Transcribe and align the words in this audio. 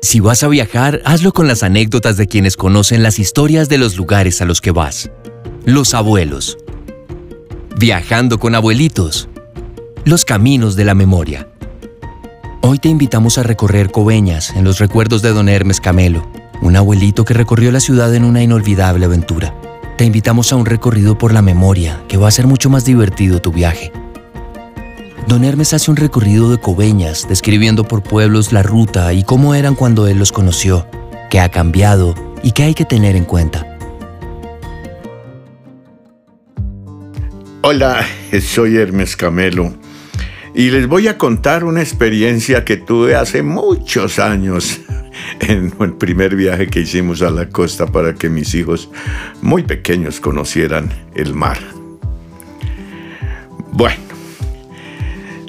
Si 0.00 0.20
vas 0.20 0.44
a 0.44 0.48
viajar, 0.48 1.02
hazlo 1.04 1.32
con 1.32 1.48
las 1.48 1.64
anécdotas 1.64 2.16
de 2.16 2.28
quienes 2.28 2.56
conocen 2.56 3.02
las 3.02 3.18
historias 3.18 3.68
de 3.68 3.78
los 3.78 3.96
lugares 3.96 4.40
a 4.40 4.44
los 4.44 4.60
que 4.60 4.70
vas. 4.70 5.10
Los 5.64 5.92
abuelos. 5.92 6.56
Viajando 7.76 8.38
con 8.38 8.54
abuelitos. 8.54 9.28
Los 10.04 10.24
caminos 10.24 10.76
de 10.76 10.84
la 10.84 10.94
memoria. 10.94 11.48
Hoy 12.62 12.78
te 12.78 12.88
invitamos 12.88 13.38
a 13.38 13.42
recorrer 13.42 13.90
Coveñas 13.90 14.50
en 14.50 14.62
los 14.62 14.78
recuerdos 14.78 15.20
de 15.20 15.30
don 15.30 15.48
Hermes 15.48 15.80
Camelo, 15.80 16.30
un 16.62 16.76
abuelito 16.76 17.24
que 17.24 17.34
recorrió 17.34 17.72
la 17.72 17.80
ciudad 17.80 18.14
en 18.14 18.24
una 18.24 18.42
inolvidable 18.42 19.04
aventura. 19.04 19.52
Te 19.96 20.04
invitamos 20.04 20.52
a 20.52 20.56
un 20.56 20.66
recorrido 20.66 21.18
por 21.18 21.32
la 21.32 21.42
memoria 21.42 22.04
que 22.06 22.18
va 22.18 22.28
a 22.28 22.32
ser 22.32 22.46
mucho 22.46 22.70
más 22.70 22.84
divertido 22.84 23.40
tu 23.40 23.50
viaje. 23.50 23.92
Don 25.28 25.44
Hermes 25.44 25.74
hace 25.74 25.90
un 25.90 25.98
recorrido 25.98 26.50
de 26.50 26.58
Coveñas, 26.58 27.28
describiendo 27.28 27.84
por 27.84 28.02
pueblos 28.02 28.50
la 28.50 28.62
ruta 28.62 29.12
y 29.12 29.24
cómo 29.24 29.54
eran 29.54 29.74
cuando 29.74 30.06
él 30.06 30.18
los 30.18 30.32
conoció, 30.32 30.86
qué 31.28 31.38
ha 31.38 31.50
cambiado 31.50 32.14
y 32.42 32.52
qué 32.52 32.62
hay 32.62 32.72
que 32.72 32.86
tener 32.86 33.14
en 33.14 33.26
cuenta. 33.26 33.76
Hola, 37.60 38.06
soy 38.40 38.78
Hermes 38.78 39.18
Camelo 39.18 39.74
y 40.54 40.70
les 40.70 40.86
voy 40.86 41.08
a 41.08 41.18
contar 41.18 41.62
una 41.64 41.82
experiencia 41.82 42.64
que 42.64 42.78
tuve 42.78 43.14
hace 43.14 43.42
muchos 43.42 44.18
años 44.18 44.80
en 45.40 45.74
el 45.78 45.92
primer 45.92 46.36
viaje 46.36 46.68
que 46.68 46.80
hicimos 46.80 47.20
a 47.20 47.28
la 47.28 47.50
costa 47.50 47.84
para 47.84 48.14
que 48.14 48.30
mis 48.30 48.54
hijos 48.54 48.88
muy 49.42 49.62
pequeños 49.62 50.20
conocieran 50.20 50.90
el 51.14 51.34
mar. 51.34 51.58
Bueno, 53.72 54.07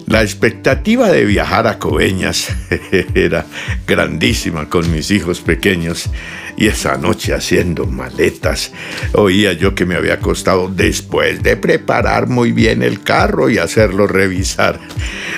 la 0.10 0.24
expectativa 0.24 1.12
de 1.12 1.24
viajar 1.24 1.68
a 1.68 1.78
Coveñas 1.78 2.52
era 3.14 3.46
grandísima 3.86 4.68
con 4.68 4.92
mis 4.92 5.12
hijos 5.12 5.40
pequeños 5.40 6.10
y 6.58 6.66
esa 6.66 6.98
noche 6.98 7.36
haciendo 7.36 7.86
maletas 7.86 8.72
oía 9.14 9.54
yo 9.54 9.76
que 9.76 9.86
me 9.86 9.96
había 9.96 10.20
costado 10.20 10.68
después 10.68 11.44
de 11.44 11.58
preparar 11.58 12.28
muy 12.28 12.52
bien 12.52 12.82
el 12.82 13.04
carro 13.04 13.52
y 13.52 13.60
hacerlo 13.60 14.08
revisar. 14.08 14.80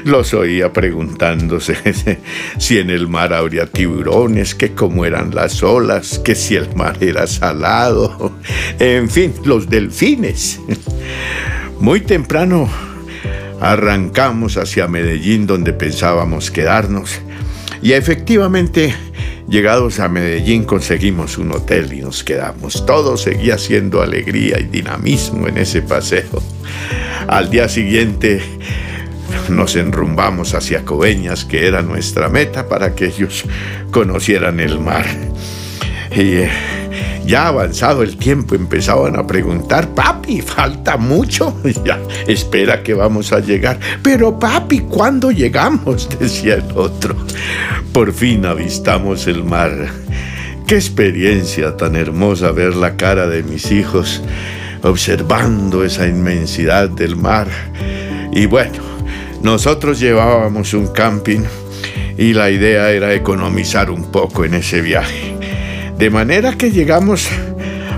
Los 0.05 0.33
oía 0.33 0.71
preguntándose 0.71 1.75
si 2.57 2.77
en 2.77 2.89
el 2.89 3.09
mar 3.09 3.33
habría 3.33 3.65
tiburones, 3.65 4.55
que 4.55 4.71
cómo 4.71 5.03
eran 5.03 5.35
las 5.35 5.61
olas, 5.63 6.17
que 6.19 6.33
si 6.33 6.55
el 6.55 6.73
mar 6.75 6.97
era 7.01 7.27
salado, 7.27 8.39
en 8.79 9.09
fin, 9.09 9.33
los 9.43 9.69
delfines. 9.69 10.61
Muy 11.79 11.99
temprano 11.99 12.90
Arrancamos 13.61 14.57
hacia 14.57 14.87
Medellín 14.87 15.45
donde 15.45 15.71
pensábamos 15.71 16.49
quedarnos 16.49 17.21
y 17.83 17.93
efectivamente 17.93 18.93
llegados 19.47 19.99
a 19.99 20.09
Medellín 20.09 20.63
conseguimos 20.63 21.37
un 21.37 21.51
hotel 21.51 21.93
y 21.93 22.01
nos 22.01 22.23
quedamos. 22.23 22.85
Todo 22.85 23.17
seguía 23.17 23.59
siendo 23.59 24.01
alegría 24.01 24.59
y 24.59 24.63
dinamismo 24.63 25.47
en 25.47 25.59
ese 25.59 25.83
paseo. 25.83 26.41
Al 27.27 27.51
día 27.51 27.69
siguiente 27.69 28.41
nos 29.49 29.75
enrumbamos 29.75 30.55
hacia 30.55 30.83
Coveñas, 30.83 31.45
que 31.45 31.67
era 31.67 31.83
nuestra 31.83 32.29
meta 32.29 32.67
para 32.67 32.95
que 32.95 33.05
ellos 33.05 33.45
conocieran 33.91 34.59
el 34.59 34.79
mar. 34.79 35.05
Y 36.15 36.33
eh, 36.33 36.49
ya 37.25 37.47
avanzado 37.47 38.03
el 38.03 38.17
tiempo 38.17 38.55
empezaban 38.55 39.15
a 39.17 39.25
preguntar, 39.25 39.89
papi, 39.89 40.41
falta 40.41 40.97
mucho. 40.97 41.55
Ya, 41.83 41.99
espera 42.27 42.83
que 42.83 42.93
vamos 42.93 43.31
a 43.31 43.39
llegar. 43.39 43.79
Pero 44.03 44.37
papi, 44.37 44.81
¿cuándo 44.81 45.31
llegamos? 45.31 46.07
decía 46.19 46.55
el 46.55 46.77
otro. 46.77 47.15
Por 47.93 48.13
fin 48.13 48.45
avistamos 48.45 49.27
el 49.27 49.43
mar. 49.43 49.71
Qué 50.67 50.75
experiencia 50.75 51.75
tan 51.75 51.95
hermosa 51.95 52.51
ver 52.51 52.75
la 52.75 52.95
cara 52.97 53.27
de 53.27 53.43
mis 53.43 53.71
hijos 53.71 54.21
observando 54.83 55.83
esa 55.83 56.07
inmensidad 56.07 56.89
del 56.89 57.15
mar. 57.15 57.47
Y 58.31 58.45
bueno, 58.45 58.79
nosotros 59.43 59.99
llevábamos 59.99 60.73
un 60.73 60.87
camping 60.87 61.41
y 62.17 62.33
la 62.33 62.49
idea 62.49 62.91
era 62.91 63.13
economizar 63.13 63.89
un 63.89 64.11
poco 64.11 64.45
en 64.45 64.55
ese 64.55 64.81
viaje. 64.81 65.30
De 66.01 66.09
manera 66.09 66.53
que 66.53 66.71
llegamos 66.71 67.29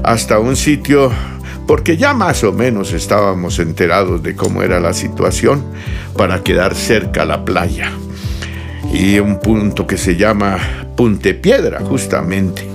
hasta 0.04 0.38
un 0.38 0.58
sitio 0.58 1.10
porque 1.66 1.96
ya 1.96 2.14
más 2.14 2.44
o 2.44 2.52
menos 2.52 2.92
estábamos 2.92 3.60
enterados 3.60 4.22
de 4.22 4.36
cómo 4.36 4.62
era 4.62 4.82
la 4.82 4.92
situación 4.92 5.64
para 6.18 6.44
quedar 6.44 6.76
cerca 6.76 7.22
a 7.22 7.26
la 7.26 7.46
playa. 7.46 7.94
Y 8.94 9.20
un 9.20 9.40
punto 9.40 9.88
que 9.88 9.96
se 9.96 10.18
llama 10.18 10.58
Punte 10.98 11.34
Piedra, 11.34 11.80
justamente. 11.80 12.68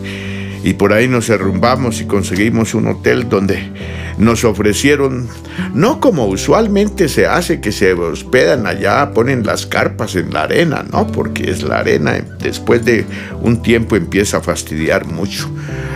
Y 0.63 0.75
por 0.75 0.93
ahí 0.93 1.09
nos 1.09 1.29
derrumbamos 1.29 2.01
y 2.01 2.07
conseguimos 2.07 2.75
un 2.75 2.89
hotel 2.89 3.29
donde 3.29 3.71
nos 4.19 4.45
ofrecieron, 4.45 5.29
no 5.75 6.01
como 6.01 6.27
usualmente 6.27 7.09
se 7.09 7.27
hace, 7.27 7.61
que 7.61 7.73
se 7.73 7.93
hospedan 7.93 8.67
allá, 8.67 9.13
ponen 9.13 9.47
las 9.47 9.67
carpas 9.67 10.17
en 10.17 10.33
la 10.33 10.43
arena, 10.43 10.85
no, 10.91 11.07
porque 11.07 11.51
es 11.51 11.63
la 11.63 11.79
arena, 11.79 12.21
después 12.41 12.85
de 12.85 13.07
un 13.41 13.63
tiempo 13.63 13.97
empieza 13.97 14.39
a 14.39 14.41
fastidiar 14.41 15.07
mucho. 15.07 15.49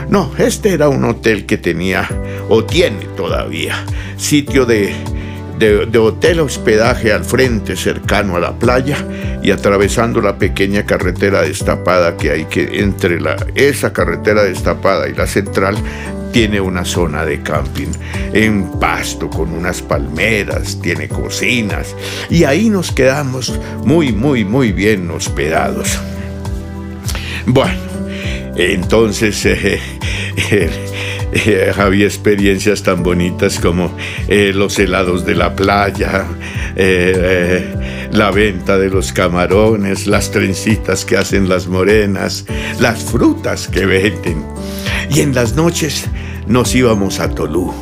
No, 0.09 0.31
este 0.39 0.73
era 0.73 0.89
un 0.89 1.05
hotel 1.05 1.47
que 1.47 1.59
tenía, 1.59 2.09
o 2.49 2.65
tiene 2.65 3.07
todavía, 3.17 3.85
sitio 4.17 4.67
de, 4.67 4.95
de, 5.63 5.99
hotel 5.99 6.41
hospedaje 6.41 7.13
al 7.13 7.25
frente, 7.25 7.77
cercano 7.77 8.37
a 8.37 8.41
la 8.41 8.59
playa, 8.59 8.97
y 9.43 9.51
atravesando 9.51 10.21
la 10.21 10.37
pequeña 10.37 10.85
carretera 10.85 11.43
destapada 11.43 12.17
que 12.17 12.31
hay 12.31 12.45
que 12.47 12.81
entre 12.81 13.21
la, 13.21 13.37
esa 13.55 13.93
carretera 13.93 14.43
destapada 14.43 15.09
y 15.09 15.15
la 15.15 15.27
central 15.27 15.77
tiene 16.33 16.61
una 16.61 16.85
zona 16.85 17.25
de 17.25 17.43
camping 17.43 17.93
en 18.33 18.71
pasto 18.81 19.29
con 19.29 19.53
unas 19.53 19.83
palmeras, 19.83 20.81
tiene 20.81 21.09
cocinas 21.09 21.95
y 22.31 22.45
ahí 22.45 22.71
nos 22.71 22.91
quedamos 22.91 23.59
muy, 23.85 24.13
muy, 24.13 24.45
muy 24.45 24.73
bien 24.73 25.11
hospedados. 25.11 25.99
Bueno, 27.47 27.79
entonces 28.57 29.45
eh, 29.47 29.81
había 31.79 32.07
experiencias 32.07 32.83
tan 32.83 33.03
bonitas 33.03 33.59
como 33.59 33.95
eh, 34.29 34.53
los 34.55 34.79
helados 34.79 35.25
de 35.25 35.35
la 35.35 35.55
playa, 35.57 36.27
la 38.13 38.31
venta 38.31 38.79
de 38.79 38.91
los 38.91 39.13
camarones, 39.13 40.07
las 40.07 40.31
trencitas 40.31 41.05
que 41.05 41.17
hacen 41.17 41.49
las 41.49 41.67
morenas, 41.67 42.45
las 42.81 43.03
frutas 43.03 43.69
que 43.69 43.87
venden. 43.87 44.45
Y 45.11 45.21
en 45.21 45.35
las 45.35 45.55
noches 45.55 46.07
nos 46.47 46.75
íbamos 46.75 47.21
a 47.21 47.31
Tolú, 47.31 47.73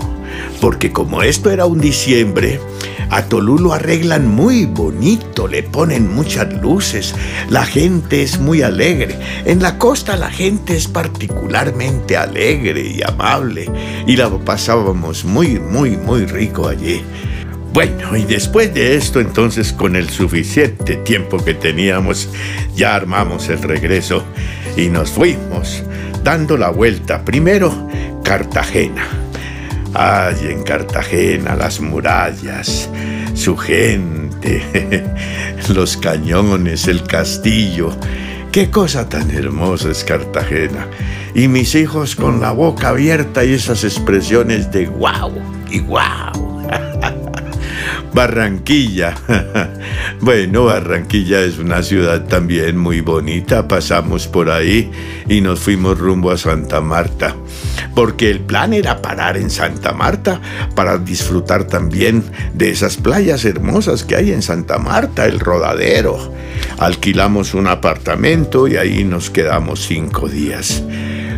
porque 0.60 0.92
como 0.92 1.22
esto 1.22 1.50
era 1.50 1.66
un 1.66 1.80
diciembre, 1.80 2.60
a 3.10 3.22
Tolú 3.22 3.58
lo 3.58 3.72
arreglan 3.72 4.28
muy 4.28 4.66
bonito, 4.66 5.48
le 5.48 5.62
ponen 5.62 6.12
muchas 6.14 6.52
luces, 6.62 7.14
la 7.48 7.64
gente 7.64 8.22
es 8.22 8.38
muy 8.38 8.62
alegre. 8.62 9.18
En 9.44 9.60
la 9.60 9.78
costa 9.78 10.16
la 10.16 10.30
gente 10.30 10.76
es 10.76 10.86
particularmente 10.86 12.16
alegre 12.16 12.86
y 12.86 13.02
amable 13.02 13.66
y 14.06 14.16
la 14.16 14.30
pasábamos 14.30 15.24
muy, 15.24 15.58
muy, 15.58 15.96
muy 15.96 16.24
rico 16.24 16.68
allí. 16.68 17.02
Bueno, 17.72 18.16
y 18.16 18.24
después 18.24 18.74
de 18.74 18.96
esto, 18.96 19.20
entonces, 19.20 19.72
con 19.72 19.94
el 19.94 20.10
suficiente 20.10 20.96
tiempo 20.96 21.38
que 21.38 21.54
teníamos, 21.54 22.28
ya 22.74 22.96
armamos 22.96 23.48
el 23.48 23.62
regreso 23.62 24.24
y 24.76 24.88
nos 24.88 25.10
fuimos, 25.10 25.84
dando 26.24 26.56
la 26.56 26.70
vuelta. 26.70 27.24
Primero, 27.24 27.88
Cartagena. 28.24 29.19
Ay, 29.94 30.36
en 30.48 30.62
Cartagena, 30.62 31.56
las 31.56 31.80
murallas, 31.80 32.88
su 33.34 33.56
gente, 33.56 35.04
los 35.74 35.96
cañones, 35.96 36.86
el 36.86 37.02
castillo. 37.02 37.90
Qué 38.52 38.70
cosa 38.70 39.08
tan 39.08 39.30
hermosa 39.30 39.90
es 39.90 40.04
Cartagena. 40.04 40.88
Y 41.34 41.48
mis 41.48 41.74
hijos 41.74 42.16
con 42.16 42.40
la 42.40 42.52
boca 42.52 42.88
abierta 42.88 43.44
y 43.44 43.52
esas 43.54 43.84
expresiones 43.84 44.70
de 44.72 44.86
guau 44.86 45.32
y 45.70 45.80
guau. 45.80 46.60
Barranquilla. 48.12 49.14
bueno, 50.20 50.64
Barranquilla 50.64 51.40
es 51.40 51.58
una 51.58 51.82
ciudad 51.82 52.26
también 52.26 52.76
muy 52.76 53.00
bonita. 53.00 53.68
Pasamos 53.68 54.26
por 54.26 54.50
ahí 54.50 54.90
y 55.28 55.40
nos 55.40 55.60
fuimos 55.60 55.98
rumbo 55.98 56.30
a 56.30 56.38
Santa 56.38 56.80
Marta. 56.80 57.36
Porque 57.94 58.30
el 58.30 58.40
plan 58.40 58.72
era 58.72 59.00
parar 59.00 59.36
en 59.36 59.50
Santa 59.50 59.92
Marta 59.92 60.40
para 60.74 60.98
disfrutar 60.98 61.64
también 61.64 62.24
de 62.54 62.70
esas 62.70 62.96
playas 62.96 63.44
hermosas 63.44 64.04
que 64.04 64.16
hay 64.16 64.32
en 64.32 64.42
Santa 64.42 64.78
Marta, 64.78 65.26
el 65.26 65.40
rodadero. 65.40 66.32
Alquilamos 66.78 67.54
un 67.54 67.66
apartamento 67.66 68.68
y 68.68 68.76
ahí 68.76 69.04
nos 69.04 69.30
quedamos 69.30 69.86
cinco 69.86 70.28
días. 70.28 70.82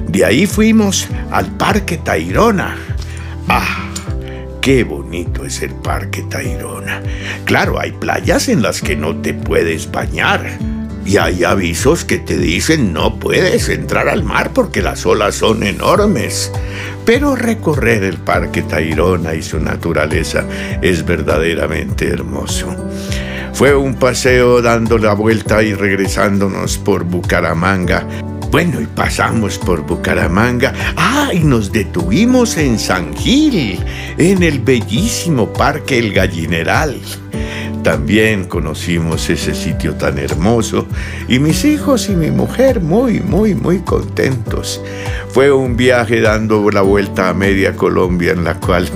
De 0.09 0.25
ahí 0.25 0.47
fuimos 0.47 1.09
al 1.31 1.47
Parque 1.57 1.99
Tairona. 1.99 2.77
Ah, 3.49 3.92
Qué 4.63 4.85
bonito 4.85 5.45
es 5.45 5.61
el 5.61 5.75
Parque 5.75 6.23
Tayrona. 6.23 7.03
Claro, 7.47 7.81
hay 7.81 7.91
playas 7.91 8.49
en 8.49 8.63
las 8.63 8.81
que 8.81 8.95
no 8.95 9.17
te 9.17 9.35
puedes 9.35 9.91
bañar. 9.91 10.57
y 11.05 11.17
hay 11.17 11.43
avisos 11.43 12.05
que 12.05 12.19
te 12.19 12.37
dicen 12.39 12.93
no 12.93 13.19
puedes 13.19 13.69
entrar 13.69 14.09
al 14.09 14.23
mar 14.23 14.53
porque 14.55 14.81
las 14.81 15.05
olas 15.05 15.35
son 15.35 15.65
enormes. 15.65 16.53
Pero 17.05 17.35
recorrer 17.35 18.05
el 18.05 18.19
Parque 18.19 18.63
Tayrona 18.63 19.35
y 19.35 19.43
su 19.43 19.59
naturaleza 19.59 20.45
es 20.81 21.05
verdaderamente 21.05 22.07
hermoso. 22.07 22.69
Fue 23.55 23.75
un 23.75 23.97
paseo 23.97 24.63
dando 24.63 24.97
la 24.97 25.15
vuelta 25.15 25.61
y 25.65 25.75
regresándonos 25.75 26.79
por 26.79 27.03
Bucaramanga. 27.03 28.07
Bueno, 28.53 28.83
y 28.83 28.87
pasamos 28.87 29.57
por 29.57 29.81
Bucaramanga. 29.87 30.75
Ah, 30.95 31.31
y 31.33 31.39
nos 31.39 31.73
detuvimos 31.73 32.59
en 32.59 32.79
San 32.79 33.17
Gil, 33.17 33.83
en 34.19 34.43
el 34.43 34.59
bellísimo 34.59 35.51
Parque 35.55 35.99
El 35.99 36.13
Gallineral. 36.13 37.01
También 37.83 38.45
conocimos 38.45 39.31
ese 39.31 39.55
sitio 39.55 39.95
tan 39.95 40.19
hermoso 40.19 40.87
y 41.29 41.39
mis 41.39 41.65
hijos 41.65 42.11
y 42.11 42.13
mi 42.13 42.31
mujer 42.31 42.83
muy, 42.83 43.21
muy, 43.21 43.55
muy 43.55 43.79
contentos. 43.79 44.83
Fue 45.31 45.51
un 45.51 45.75
viaje 45.75 46.21
dando 46.21 46.71
la 46.71 46.83
vuelta 46.83 47.31
a 47.31 47.35
media 47.35 47.75
Colombia 47.75 48.33
en 48.33 48.45
la 48.45 48.61
cual 48.61 48.87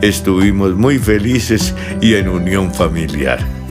estuvimos 0.00 0.74
muy 0.74 0.98
felices 0.98 1.74
y 2.00 2.14
en 2.14 2.30
unión 2.30 2.72
familiar. 2.72 3.61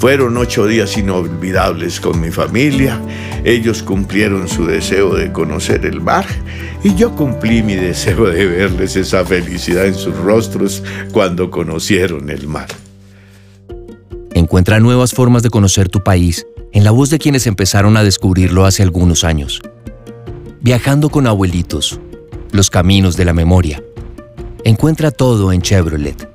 Fueron 0.00 0.38
ocho 0.38 0.66
días 0.66 0.96
inolvidables 0.96 2.00
con 2.00 2.22
mi 2.22 2.30
familia. 2.30 2.98
Ellos 3.44 3.82
cumplieron 3.82 4.48
su 4.48 4.64
deseo 4.64 5.14
de 5.14 5.30
conocer 5.30 5.84
el 5.84 6.00
mar 6.00 6.24
y 6.82 6.94
yo 6.94 7.14
cumplí 7.14 7.62
mi 7.62 7.74
deseo 7.74 8.24
de 8.30 8.46
verles 8.46 8.96
esa 8.96 9.26
felicidad 9.26 9.84
en 9.84 9.94
sus 9.94 10.16
rostros 10.16 10.82
cuando 11.12 11.50
conocieron 11.50 12.30
el 12.30 12.48
mar. 12.48 12.68
Encuentra 14.32 14.80
nuevas 14.80 15.12
formas 15.12 15.42
de 15.42 15.50
conocer 15.50 15.90
tu 15.90 16.02
país 16.02 16.46
en 16.72 16.82
la 16.82 16.92
voz 16.92 17.10
de 17.10 17.18
quienes 17.18 17.46
empezaron 17.46 17.98
a 17.98 18.02
descubrirlo 18.02 18.64
hace 18.64 18.82
algunos 18.82 19.22
años. 19.22 19.60
Viajando 20.62 21.10
con 21.10 21.26
abuelitos, 21.26 22.00
los 22.52 22.70
caminos 22.70 23.18
de 23.18 23.26
la 23.26 23.34
memoria. 23.34 23.82
Encuentra 24.64 25.10
todo 25.10 25.52
en 25.52 25.60
Chevrolet. 25.60 26.26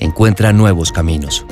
Encuentra 0.00 0.54
nuevos 0.54 0.90
caminos. 0.90 1.44